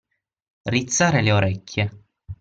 [0.63, 1.91] Rizzare le orecchie.